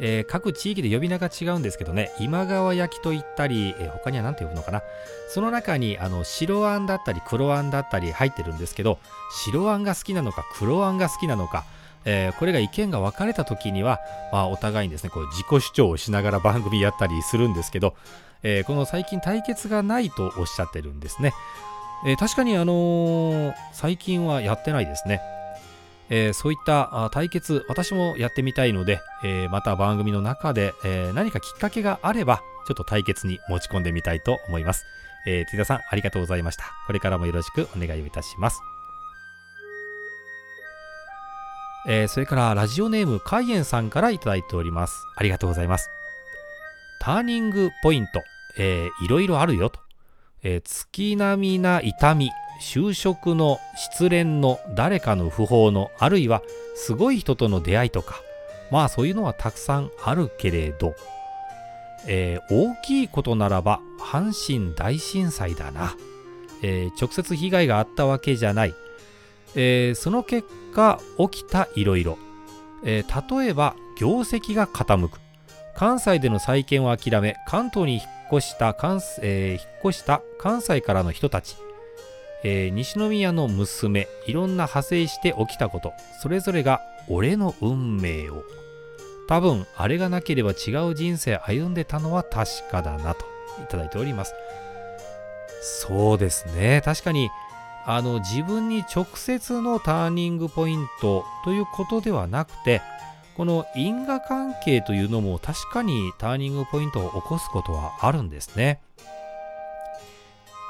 [0.02, 4.84] えー、各地域で呼び名が違うんですけどね、今川焼きと言ったり、えー、他には何て呼ぶのかな。
[5.30, 9.00] その中にあの白あんだったり黒あんだったり入ってるんですけど、
[9.46, 11.64] 白あんが好きなのか黒あんが好きなのか、
[12.06, 14.00] えー、これが意見が分かれた時には、
[14.32, 17.96] まあ、お互いにですねこう自己主張をしながら番組やったりするんですけど、
[18.44, 21.34] えー、この最近対決がないとおっしゃってるんですね、
[22.06, 25.22] えー、確かにあの、最近はやってないですね。
[26.10, 34.86] えー、そういった対決私もやってみたいので、えー、また番組の中で、えー、何かきっかけがあればちょっと対決に持ち込んでみたいと思います、
[35.26, 36.65] えー、ティダさんありがとうございました。
[36.86, 38.75] これからもよろしくお願いをいたします。
[41.88, 45.04] えー、それからラジオネームカイエンさんからいただいております。
[45.15, 45.89] ありがとうございます。
[47.00, 48.24] ターニングポイント、
[48.58, 49.80] えー、いろいろあるよと。
[50.43, 56.41] えー、月並みな痛み、就職の失恋の誰かの訃報の、あるいは
[56.76, 58.21] すごい人との出会いとか、
[58.71, 60.95] まあそういうのはたくさんあるけれど、
[62.08, 65.95] えー、大きいことならば阪神大震災だな、
[66.62, 68.74] えー、直接被害があったわけじゃない、
[69.56, 72.18] えー、その結果起きたいろいろ
[72.84, 73.04] 例
[73.48, 75.20] えば業績が傾く。
[75.76, 81.58] 関西での再建を諦め関東に引っ越した関,、えー、引っ越した関西からの人たち、
[82.44, 85.91] えー、西宮の娘いろんな派生して起きたこと。
[86.22, 88.44] それぞれが俺の運命を。
[89.28, 93.26] 多分あれがなければ違う人生歩んでたのは確かだなと
[93.63, 94.34] いただいております。
[95.62, 96.82] そうですね。
[96.86, 97.30] 確かに
[97.86, 102.82] あの自分に直接のターニングポイントということではなくて
[103.38, 108.80] この因果関係というのも確かにターニングポイントを起こすことはあるんですね。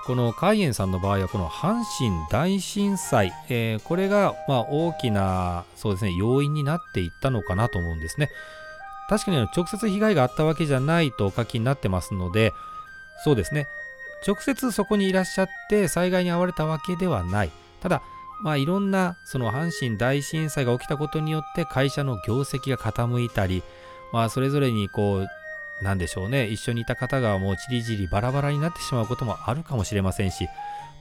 [0.05, 8.29] この海燕さんの場合はこの阪神大震災、えー、これがま大きなそうですね要因になっていったのかなと思うんですね。
[9.09, 12.51] 確かに直接被害があったわけじゃないとお書きになってますので
[13.23, 13.67] そうですね
[14.25, 17.51] 直接そこにいらっしゃって災害に遭われたわけではない。
[17.81, 18.01] ただ、
[18.43, 23.63] まあいろんなその阪神大震災が起きたことによって会社の業績が傾いたり、
[24.11, 30.47] まあそれぞれにこう、なんでしょうね、一緒にいた方がもうじりじりバラバラになってしまうこともあるかもしれませんし、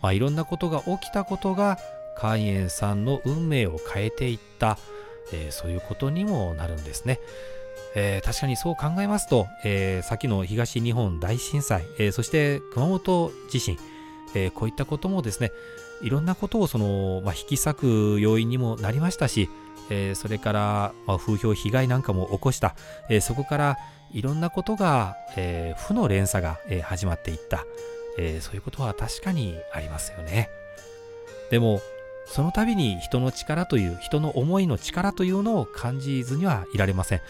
[0.02, 1.78] まあいろんなことが起きたことが、
[2.18, 4.78] 肝炎さんの運命を変えていった、
[5.32, 7.18] えー、そういうことにもなるんですね。
[7.94, 13.78] えー、確かにそう考えますと、えー、先の東日本大震災、えー、そして熊本地震、
[14.34, 15.52] えこういったこともですね
[16.02, 19.48] いろんなことをその、まあ、引き裂く要因にもなりましたし、
[19.90, 22.74] えそれから、まあ、風評被害なんかも起こした、
[23.08, 23.78] えそこから
[24.12, 27.64] いろんなことが、え負の連鎖が、え始まっていった
[28.16, 30.48] えー、そういうことは確かにありますよね。
[31.50, 31.80] でも、
[32.26, 37.20] その度に人の力という、人の思いの力というのを感じずにはいられません。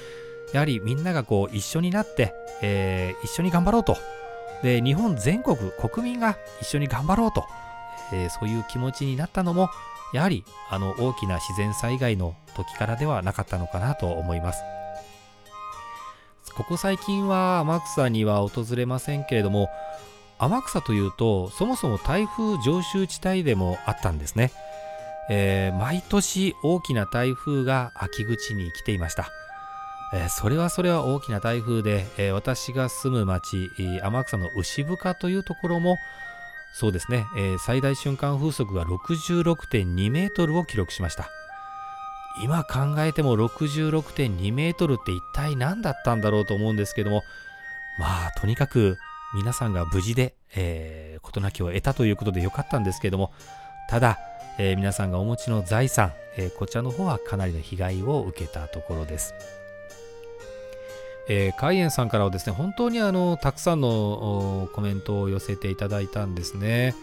[0.55, 2.32] やはりみんながこう一緒になって、
[2.62, 3.98] えー、一緒に頑張ろうと。
[4.62, 7.44] で、日本全国、国民が一緒に頑張ろうと。
[8.12, 9.68] えー、そういう気持ちになったのも、
[10.12, 14.62] やはりあの大きな自然災害の時からではなかったのかなと思います。
[16.55, 19.68] ここ最近は天草には訪れませんけれども、
[20.38, 24.52] 天草というとそもそも台風常習地帯でもあったんですね、
[25.30, 29.28] えー、毎年大きな台風が秋口に来ていました、
[30.14, 35.98] え、それはそれは大きな台風で、え、私が住む町天草の牛深というところも
[36.72, 41.28] そうですね、え最大瞬間風速が66.2メートルを記録しました
[42.42, 47.22] 今考えても66.2メートルって一体何だったんだろうと思うんですけども
[48.00, 48.98] まあとにかく
[49.34, 53.32] 皆さんが無事で、えー、事なきを得たということでよかったんですけども、
[53.90, 54.18] ただ、
[54.58, 59.34] えー、皆さんがお持ちの財産、えー、こちらの方はかなりの被害を受けたところです。
[61.28, 66.94] えー、海燕さんからはですね、本当にあの、たくさんのコメントを寄せていただいたんですね。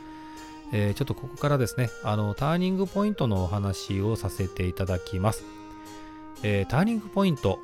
[0.73, 5.43] えー、ちょっとここからですね、あの、ターニングポイントのお話をさせていただきます。
[6.43, 7.59] えー、ターニングポイント、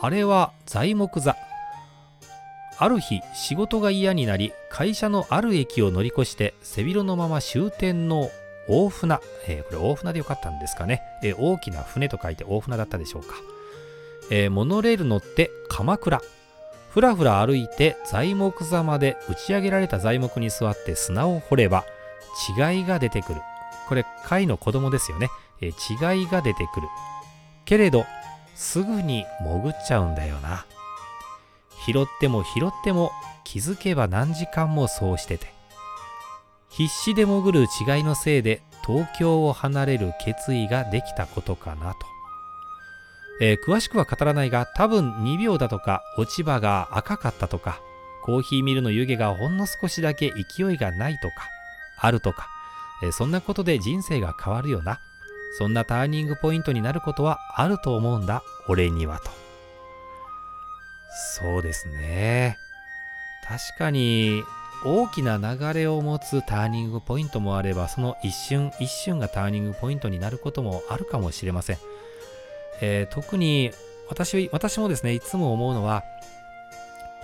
[0.00, 1.36] あれは材木座。
[2.78, 8.28] ある日仕事が嫌になり会社のある駅を乗り越して背広のまま終点の
[8.68, 13.34] 大船、えー、これ大船でよかったんですかね、えー、大きな船と書いて大船だったでしょうか、
[14.30, 16.20] えー、モノレール乗って鎌倉。
[16.90, 21.84] ふらふら歩いて材木座まで打ち上げられた材木に座って砂を掘れば
[22.58, 23.40] 違いが出てくる。
[23.88, 25.28] これ貝の子供ですよね、
[25.60, 26.88] え違いが出てくる。
[27.66, 28.06] けれど
[28.54, 30.64] すぐに潜っちゃうんだよな。
[31.84, 33.12] 拾っても拾っても
[33.44, 35.54] 気づけば何時間もそうしてて。
[36.70, 42.06] 必死で潜る違いのせいで東京を離れる決意ができたことかなと、
[43.40, 47.80] えー、詳しくは語らないが多分2秒だとか落ち葉が赤かったとか
[48.22, 51.34] コーヒーミルの湯気がほんの少しだけ勢いがないとか
[51.98, 52.48] あるとか、
[53.02, 55.00] えー、そんなことで人生が変わるよな
[55.58, 59.46] そんなターニングポイントになることはあると思うんだ俺にはと
[61.16, 62.58] そうですね。
[63.42, 64.44] 確かに
[64.84, 71.78] 大きな流れを持つターニングポイントもあれば、その一瞬一瞬がターニングポイントになることもあるかもしれません。
[72.80, 73.70] えー、特に
[74.08, 76.04] 私私もですね、いつも思うのは、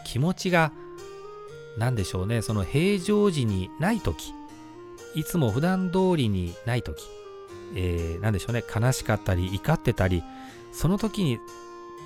[0.04, 0.72] 気持ちが
[1.78, 4.32] 何でしょうね、その平常時にない時。
[5.14, 7.02] いつも普段通りにない時。
[7.74, 10.22] えー、何でしょうね、悲しかったり怒ってたり、
[10.72, 11.38] その時に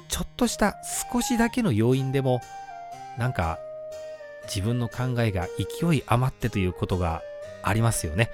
[0.09, 0.77] ちょっとした
[1.13, 2.41] 少しだけの要因でも
[3.19, 3.59] なんか
[4.45, 7.23] 自分の考えが勢い余ってということが
[7.63, 8.31] ありますよね、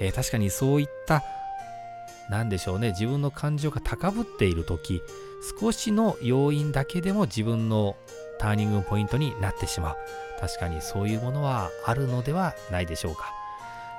[0.00, 1.22] えー、確かにそういった
[2.30, 5.02] 何でしょうね自分の感情が高ぶっている時
[5.60, 7.96] 少しの要因だけでも自分の
[8.38, 9.96] ターニングポイントになってしまう
[10.40, 13.32] 確かにそういうものはあるのではないでしょうか、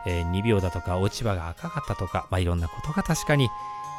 [0.05, 3.49] えー、2秒だとか落ち葉が赤かったとか、まあ、いろんなことが確かに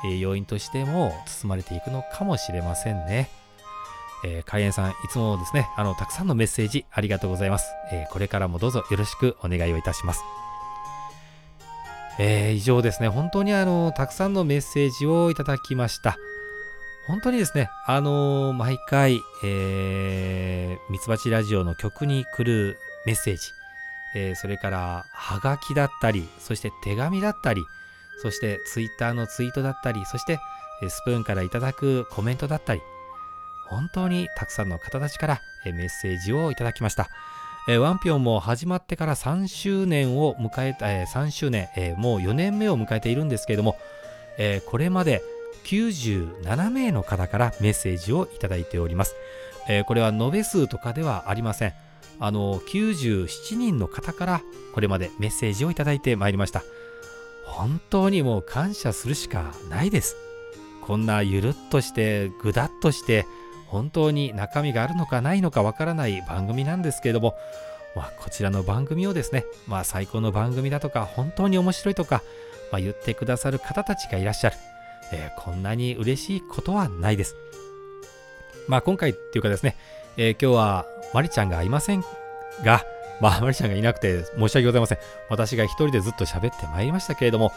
[0.05, 3.31] え要因としても包まれていくのかもしれませんね。
[4.25, 7.67] えー、海援さん、いつもですね、あの、たくさんのメッセージありがとうございます。
[7.93, 10.23] えー、これからもどうぞよろしくお願いをいたします。
[12.19, 16.17] えー、以上ですね、本当にあの、たくさんのメッセージをいただきました。
[17.07, 23.43] 本当にですね、あのー、毎回、えー、ミツバチラジオの曲に来るメッセージ、
[24.15, 27.63] えー、それから、はがきだったり、そして手紙だったり、
[28.23, 30.39] そしてツイッターのツイートだったり、そして
[30.89, 32.81] スプーンからいただくコメントだったり、
[33.69, 37.09] 本当にたくさんの方たちからメッセージをいただきました。
[37.67, 43.79] ワンピョンも始まってから3周年を迎えた、3周年、もう4年目を迎えているんですけれども、
[44.67, 45.23] これまで
[45.65, 49.17] 97名の方からメッセージをいただいております。
[49.87, 51.73] これは延べ数とかではありません。
[52.21, 54.43] あの、97人の方から
[54.75, 56.63] これまでメッセージをいただいてまいりました。
[57.47, 60.17] 本当にもう感謝するしかないです。
[60.83, 63.25] こんなゆるっとしてぐだっとして
[63.75, 67.37] 本当に中身があるのかないのかわからない番組なんですけれども、
[67.97, 72.23] まあ、こちらの番組をですね、まあ、最高の番組だとか本当に面白いとか、
[72.71, 74.57] まあ、言ってくださる方たちがいらっしゃる、
[75.13, 77.35] えー、こんなに嬉しいことはないです。
[78.69, 79.77] まあ今回っていうかですね、
[80.17, 82.05] えー、今日はまりちゃんがいません
[82.63, 82.85] が、
[83.21, 84.99] まあ、マリちゃんがいなくて申し訳ございません。
[85.31, 87.53] 私が一人でずっと喋ってまいりましたけれども、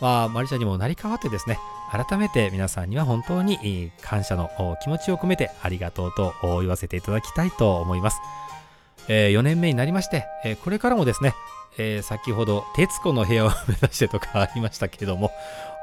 [0.00, 1.58] まあ、マリちゃんにも成り代わってですね、
[1.90, 4.50] 改めて皆さんには本当に感謝の
[4.82, 8.18] 気持ちを込めてありがとうと言わせていただきたいと思います。
[9.08, 11.34] え4年目になりまして、えこれからもですね、
[11.78, 15.32] え先ほど、徹子の部屋を目指してとかありましたけれども、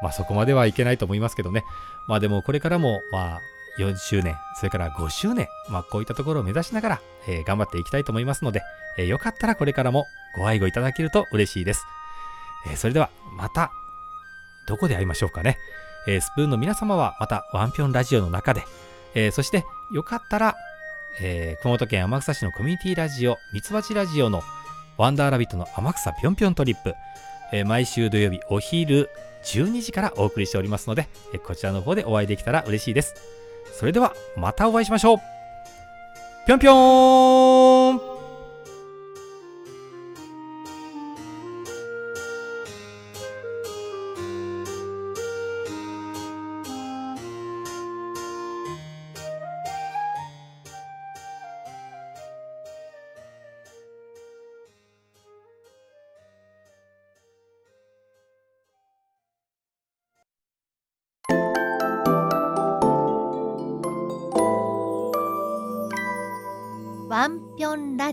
[0.02, 1.64] まあそこまではいけないと思いますけどね。
[2.08, 3.42] まあでもこれからも、まあ
[3.80, 8.62] 4周年、それから5周年、まあこういったところを目指しながら、えー、頑張っていきたいと思いますので、
[8.98, 10.06] えー、よかったらこれからも
[10.38, 11.86] ご愛護いただけると嬉しいです。
[12.68, 13.72] えー、それではまた、
[14.68, 15.58] どこで会いましょうかね。
[16.08, 18.64] えスプーンの皆様はまたワンピョンラジオの中で、
[19.16, 20.56] えそしてよかったら、
[21.20, 24.42] え熊本県天草市のコミュニティラジオ、ミツバチラジオの
[24.98, 26.94] ワンダーラビットの天草ぴょんぴょんトリップ、
[27.52, 29.10] え毎週土曜日お昼
[29.44, 33.16] 12時からお送りしておりますので、えこちらの方でお会いできたら嬉しいです。
[33.74, 35.18] それではまたお会いしましょう
[36.48, 38.17] ぴょんぴょん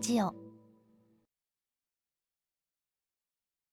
[0.05, 0.43] ジオ。